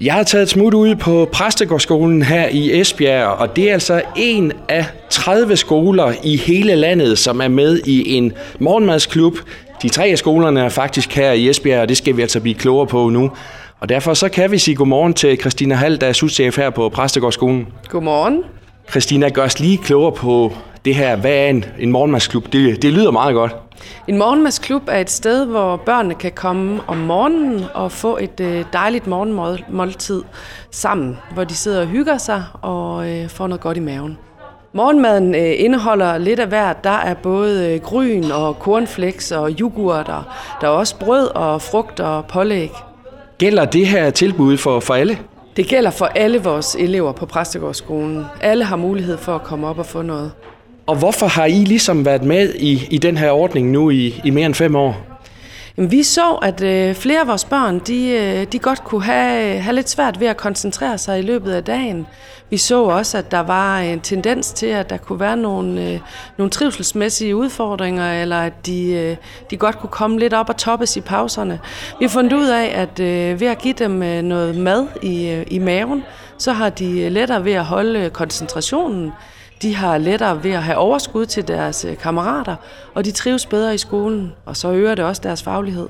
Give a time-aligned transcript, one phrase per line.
[0.00, 4.02] Jeg har taget et smut ud på Præstegårdsskolen her i Esbjerg, og det er altså
[4.16, 9.38] en af 30 skoler i hele landet, som er med i en morgenmadsklub.
[9.82, 12.54] De tre af skolerne er faktisk her i Esbjerg, og det skal vi altså blive
[12.54, 13.30] klogere på nu.
[13.80, 16.88] Og derfor så kan vi sige godmorgen til Christina Hall, der er souschef her på
[16.88, 17.66] Præstegårdsskolen.
[17.88, 18.42] Godmorgen.
[18.90, 20.52] Christina, gør os lige klogere på
[20.86, 21.16] det her.
[21.16, 22.52] Hvad er en, en morgenmadsklub?
[22.52, 23.56] Det, det lyder meget godt.
[24.08, 28.64] En morgenmadsklub er et sted, hvor børnene kan komme om morgenen og få et øh,
[28.72, 30.22] dejligt morgenmåltid
[30.70, 34.18] sammen, hvor de sidder og hygger sig og øh, får noget godt i maven.
[34.72, 36.84] Morgenmaden øh, indeholder lidt af hvert.
[36.84, 40.22] Der er både gryn og cornflakes og yoghurt, og
[40.60, 42.70] der er også brød og frugt og pålæg.
[43.38, 45.18] Gælder det her tilbud for, for alle?
[45.56, 48.24] Det gælder for alle vores elever på Præstegårdsskolen.
[48.40, 50.32] Alle har mulighed for at komme op og få noget.
[50.86, 54.30] Og hvorfor har I ligesom været med i, i den her ordning nu i, i
[54.30, 54.96] mere end fem år?
[55.76, 59.60] Jamen, vi så, at øh, flere af vores børn, de, øh, de godt kunne have,
[59.60, 62.06] have lidt svært ved at koncentrere sig i løbet af dagen.
[62.50, 66.00] Vi så også, at der var en tendens til, at der kunne være nogle, øh,
[66.38, 69.16] nogle trivselsmæssige udfordringer, eller at de, øh,
[69.50, 71.60] de godt kunne komme lidt op og toppes i pauserne.
[71.98, 75.28] Vi har fundet ud af, at øh, ved at give dem øh, noget mad i,
[75.28, 76.04] øh, i maven,
[76.38, 79.12] så har de lettere ved at holde koncentrationen
[79.62, 82.56] de har lettere ved at have overskud til deres øh, kammerater,
[82.94, 85.88] og de trives bedre i skolen, og så øger det også deres faglighed.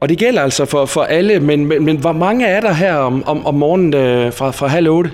[0.00, 2.94] Og det gælder altså for, for alle, men, men, men hvor mange er der her
[2.94, 5.10] om, om, om morgenen øh, fra, fra halv otte?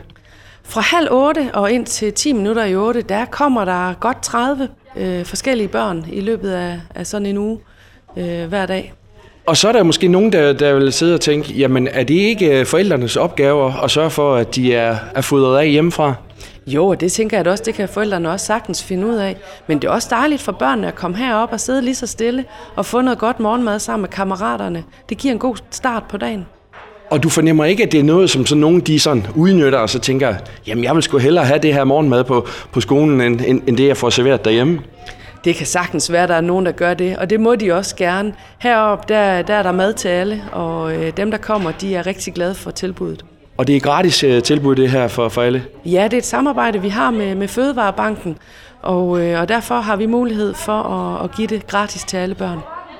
[0.64, 4.69] Fra halv otte og ind til 10 minutter i otte, der kommer der godt 30
[4.97, 7.58] øh, forskellige børn i løbet af, af sådan en uge
[8.16, 8.92] øh, hver dag.
[9.46, 12.14] Og så er der måske nogen, der, der vil sidde og tænke, jamen er det
[12.14, 16.14] ikke forældrenes opgave at sørge for, at de er, er fodret af hjemmefra?
[16.66, 19.36] Jo, og det tænker jeg også, det kan forældrene også sagtens finde ud af.
[19.66, 22.44] Men det er også dejligt for børnene at komme herop og sidde lige så stille
[22.77, 24.84] og få noget godt morgenmad sammen med kammeraterne.
[25.08, 26.47] Det giver en god start på dagen.
[27.10, 29.91] Og du fornemmer ikke, at det er noget, som sådan nogen de sådan udnytter, og
[29.91, 30.34] så tænker,
[30.66, 33.77] jamen jeg vil sgu hellere have det her morgenmad på, på skolen, end, end, end
[33.77, 34.80] det, jeg får serveret derhjemme?
[35.44, 37.72] Det kan sagtens være, at der er nogen, der gør det, og det må de
[37.72, 38.32] også gerne.
[38.59, 42.06] Heroppe, der, der er der mad til alle, og øh, dem, der kommer, de er
[42.06, 43.25] rigtig glade for tilbuddet.
[43.56, 45.64] Og det er gratis øh, tilbud, det her for, for alle?
[45.84, 48.38] Ja, det er et samarbejde, vi har med, med Fødevarebanken,
[48.82, 52.34] og, øh, og derfor har vi mulighed for at, at give det gratis til alle
[52.34, 52.59] børn.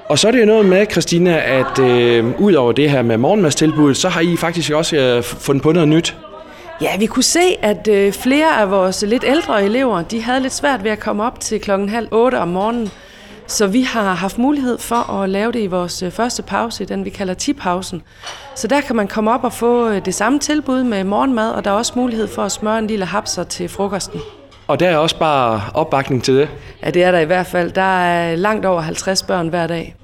[0.09, 3.17] Og så er det jo noget med, Christina, at øh, ud over det her med
[3.17, 6.17] morgenmadstilbuddet, så har I faktisk også øh, fundet på noget nyt.
[6.83, 10.53] Ja, vi kunne se, at øh, flere af vores lidt ældre elever, de havde lidt
[10.53, 12.91] svært ved at komme op til klokken halv otte om morgenen.
[13.47, 17.05] Så vi har haft mulighed for at lave det i vores øh, første pause, den
[17.05, 18.03] vi kalder tipausen.
[18.55, 21.65] Så der kan man komme op og få øh, det samme tilbud med morgenmad, og
[21.65, 24.21] der er også mulighed for at smøre en lille hapser til frokosten.
[24.67, 26.49] Og der er også bare opbakning til det?
[26.83, 27.71] Ja, det er der i hvert fald.
[27.71, 29.95] Der er langt over 50 børn hver dag.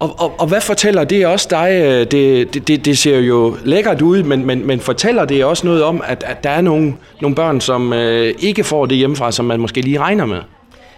[0.00, 1.80] Og, og, og hvad fortæller det også dig?
[1.84, 5.82] Øh, det, det, det ser jo lækkert ud, men, men, men fortæller det også noget
[5.82, 9.44] om, at, at der er nogle, nogle børn, som øh, ikke får det hjemmefra, som
[9.44, 10.38] man måske lige regner med?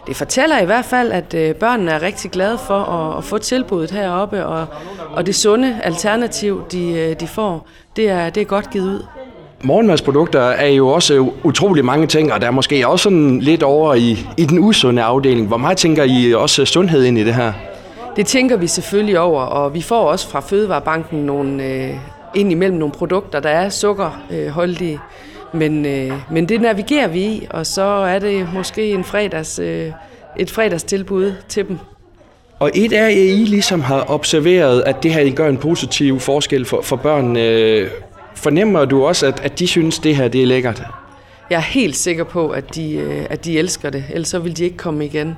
[0.07, 3.39] det fortæller i hvert fald, at øh, børnene er rigtig glade for at, at få
[3.39, 4.67] tilbuddet heroppe, og,
[5.13, 9.03] og det sunde alternativ, de, øh, de får, det er, det er godt givet ud.
[9.63, 13.95] Morgenmadsprodukter er jo også utrolig mange ting, og der er måske også sådan lidt over
[13.95, 15.47] i, i den usunde afdeling.
[15.47, 17.53] Hvor meget tænker I også sundhed ind i det her?
[18.17, 21.95] Det tænker vi selvfølgelig over, og vi får også fra Fødevarebanken nogle, øh,
[22.35, 24.93] ind imellem nogle produkter, der er sukkerholdige.
[24.93, 24.99] Øh,
[25.53, 29.93] men, øh, men det navigerer vi i, og så er det måske en fredags, øh,
[30.37, 31.79] et fredagstilbud til dem.
[32.59, 36.65] Og et er, at I ligesom har observeret, at det her gør en positiv forskel
[36.65, 37.37] for, for børn.
[37.37, 37.91] Øh,
[38.35, 40.83] fornemmer du også, at, at de synes, at det her det er lækkert?
[41.51, 44.57] Jeg er helt sikker på, at de, øh, at de elsker det, ellers så vil
[44.57, 45.37] de ikke komme igen.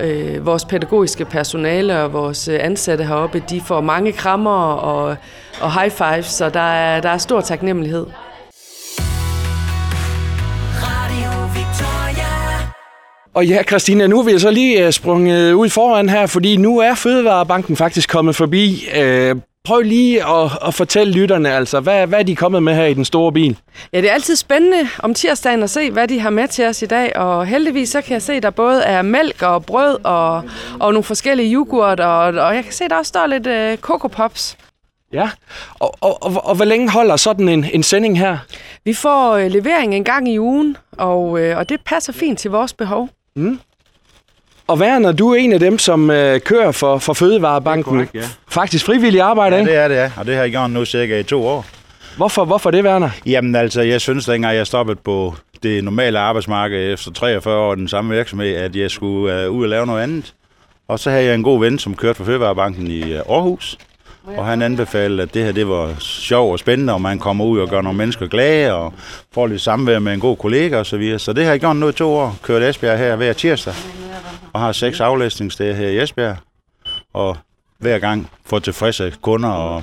[0.00, 5.16] Øh, vores pædagogiske personale og vores ansatte heroppe, de får mange krammer og,
[5.60, 8.06] og high fives, så der er, der er stor taknemmelighed.
[13.34, 16.94] Og ja, Christina, nu vil jeg så lige sprunget ud foran her, fordi nu er
[16.94, 18.88] Fødevarebanken faktisk kommet forbi.
[18.96, 22.84] Uh, prøv lige at, at fortælle lytterne, altså, hvad, hvad er de kommet med her
[22.84, 23.58] i den store bil?
[23.92, 26.82] Ja, det er altid spændende om tirsdagen at se, hvad de har med til os
[26.82, 29.98] i dag, og heldigvis så kan jeg se, at der både er mælk og brød
[30.04, 30.36] og,
[30.80, 33.80] og nogle forskellige yoghurt, og, og jeg kan se, at der også står lidt uh,
[33.80, 34.56] Coco Pops.
[35.12, 35.30] Ja,
[35.74, 38.38] og, og, og, og hvor længe holder sådan en, en sending her?
[38.84, 42.50] Vi får uh, levering en gang i ugen, og, uh, og det passer fint til
[42.50, 43.08] vores behov.
[43.36, 43.60] Mm.
[44.66, 47.92] Og Werner, du er en af dem, som øh, kører for, for Fødevarebanken.
[47.92, 48.22] Korrekt, ja.
[48.48, 50.10] Faktisk frivillig arbejde, ja, det er det, ja.
[50.16, 51.66] Og det har jeg gjort nu cirka i to år.
[52.16, 53.10] Hvorfor, hvorfor det, Werner?
[53.26, 57.88] Jamen altså, jeg synes, dengang jeg stoppede på det normale arbejdsmarked efter 43 år den
[57.88, 60.34] samme virksomhed, at jeg skulle uh, ud og lave noget andet.
[60.88, 63.78] Og så havde jeg en god ven, som kørte for Fødevarebanken i uh, Aarhus.
[64.36, 67.60] Og han anbefalede, at det her det var sjov og spændende, og man kommer ud
[67.60, 68.92] og gør nogle mennesker glade, og
[69.34, 70.84] får lidt samvær med en god kollega osv.
[70.84, 71.18] Så, videre.
[71.18, 72.36] så det har jeg gjort nu i to år.
[72.42, 73.74] Kørt Esbjerg her hver tirsdag,
[74.52, 76.36] og har seks aflæsningsdage her i Esbjerg.
[77.12, 77.36] Og
[77.78, 79.82] hver gang får tilfredse kunder og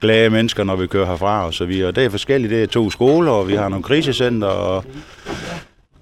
[0.00, 1.92] glade mennesker, når vi kører herfra og så videre.
[1.92, 2.50] Det er forskelligt.
[2.50, 4.84] Det er to skoler, og vi har nogle krisecenter, og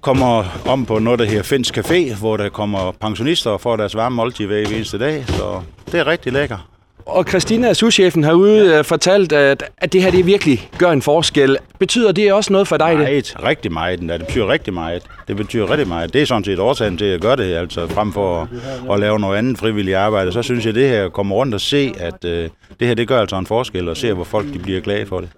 [0.01, 3.95] kommer om på noget, der hedder Fins Café, hvor der kommer pensionister og får deres
[3.95, 5.25] varme måltid hver eneste dag.
[5.27, 5.61] Så
[5.91, 6.72] det er rigtig lækker.
[7.05, 8.81] Og Christina, souschefen, har ude ja.
[8.81, 11.57] fortalt, at, at det her det virkelig gør en forskel.
[11.79, 12.95] Betyder det også noget for dig?
[12.95, 13.35] Nej, det?
[13.43, 13.99] rigtig meget.
[13.99, 15.03] Det betyder rigtig meget.
[15.27, 16.13] Det betyder rigtig meget.
[16.13, 19.19] Det er sådan set årsagen til at gøre det, altså frem for at, at lave
[19.19, 20.31] noget andet frivilligt arbejde.
[20.31, 22.31] Så synes jeg, at det her kommer rundt og se, at uh,
[22.79, 25.19] det her det gør altså en forskel, og se, hvor folk de bliver glade for
[25.19, 25.29] det.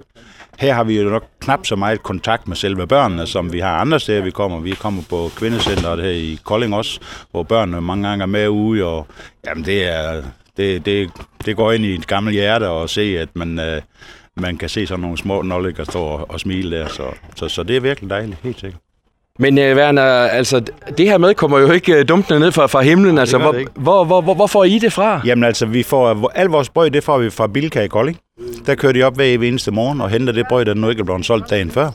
[0.59, 3.77] Her har vi jo nok knap så meget kontakt med selve børnene, som vi har
[3.77, 4.59] andre steder, vi kommer.
[4.59, 7.00] Vi kommer på kvindecenteret her i Kolding også,
[7.31, 9.07] hvor børnene mange gange er med ude, og
[9.45, 10.21] jamen det er,
[10.57, 11.09] det, det,
[11.45, 13.81] det går ind i et gammelt hjerte at se, at man, øh,
[14.37, 16.87] man kan se sådan nogle små nolliger stå og, og smile der.
[16.87, 17.03] Så,
[17.35, 18.81] så, så det er virkelig dejligt, helt sikkert.
[19.39, 20.63] Men uh, Werner, altså,
[20.97, 23.17] det her med kommer jo ikke uh, dumpende ned fra, fra himlen.
[23.17, 25.21] Altså, hvor, hvor, hvor, hvor, hvor får I det fra?
[25.25, 28.19] Jamen altså, vi får, al vores brød, det får vi fra Bilka i Kolding.
[28.65, 31.03] Der kører de op hver eneste morgen og henter det brød, der nu ikke er
[31.03, 31.91] blevet solgt dagen før.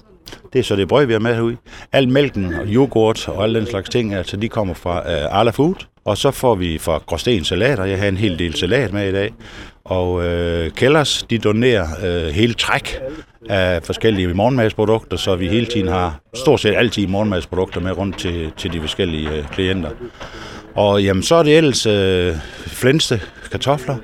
[0.52, 1.56] Det er så det brød, vi har med herude.
[1.92, 5.50] Al mælken og yoghurt og alle den slags ting, altså de kommer fra uh, Arla
[5.50, 5.74] Food.
[6.04, 7.84] Og så får vi fra Gråsten Salater.
[7.84, 9.32] Jeg har en hel del salat med i dag.
[9.84, 13.00] Og øh, Kellers, de donerer øh, hele træk
[13.48, 18.52] af forskellige morgenmadsprodukter, så vi hele tiden har stort set altid morgenmadsprodukter med rundt til,
[18.56, 19.90] til de forskellige øh, klienter.
[20.74, 22.34] Og jamen, så er det ellers øh,
[22.66, 23.20] flænste
[23.50, 23.96] kartofler,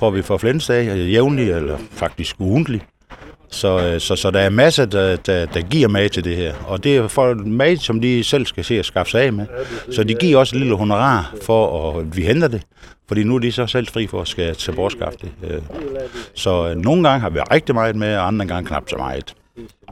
[0.00, 2.84] får vi fra flænste af jævnligt, eller faktisk ugentligt.
[3.50, 6.54] Så, øh, så, så der er masser, der, der, der giver mad til det her.
[6.66, 9.46] Og det er for mad, som de selv skal se at skaffe sig af med.
[9.92, 12.62] Så de giver også et lille honorar for, at vi henter det.
[13.08, 15.30] Fordi nu er de så selv fri for at skal til bortskaffe det.
[15.50, 15.60] Øh.
[16.34, 19.34] Så nogle gange har vi rigtig meget med, og andre gange knap så meget.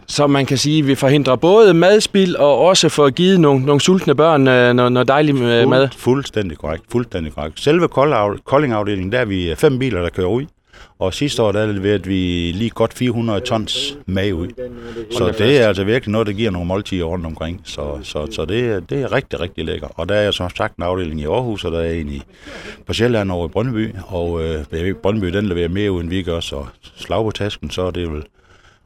[0.07, 3.81] Så man kan sige, at vi forhindrer både madspil og også får givet nogle, nogle
[3.81, 5.89] sultne børn noget, noget dejligt Fuld, mad.
[5.97, 6.85] Fuldstændig korrekt.
[6.93, 7.61] Fuldstændig korrekt.
[7.61, 7.89] Selve
[8.45, 10.45] Kolding-afdelingen, der er vi fem biler, der kører ud.
[10.99, 14.49] Og sidste år der leverede vi lige godt 400 tons mag ud.
[15.11, 17.61] Så det er altså virkelig noget, der giver nogle måltider rundt omkring.
[17.65, 19.89] Så, så, så det, det er rigtig, rigtig lækker.
[19.95, 22.23] Og der er som sagt en afdeling i Aarhus, og der er en i,
[22.87, 23.95] på Sjælland over i Brøndby.
[24.07, 26.41] Og øh, Brøndby den leverer mere ud, end vi gør.
[26.41, 26.65] Så
[26.97, 28.23] slag på tasken, så er det vel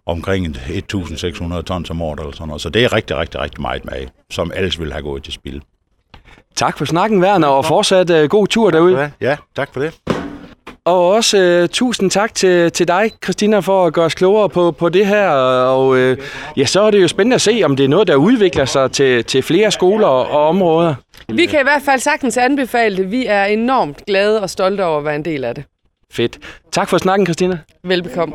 [0.06, 2.62] omkring 1.600 tons om året eller sådan noget.
[2.62, 5.62] Så det er rigtig, rigtig, rigtig meget mag, som ellers ville have gået til spil.
[6.54, 9.12] Tak for snakken, Werner, og fortsat uh, god tur derude.
[9.20, 10.19] Ja, tak for det.
[10.84, 14.70] Og også uh, tusind tak til, til dig, Christina, for at gøre os klogere på,
[14.70, 15.28] på det her.
[15.28, 16.16] Og uh,
[16.56, 18.92] ja, så er det jo spændende at se, om det er noget, der udvikler sig
[18.92, 20.94] til, til flere skoler og områder.
[21.28, 23.10] Vi kan i hvert fald sagtens anbefale det.
[23.10, 25.64] Vi er enormt glade og stolte over at være en del af det.
[26.12, 26.38] Fedt.
[26.72, 27.58] Tak for snakken, Christina.
[27.84, 28.34] Velbekomme.